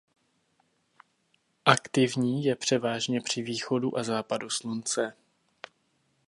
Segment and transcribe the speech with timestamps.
[1.65, 5.13] Aktivní je převážně při východu a západu slunce.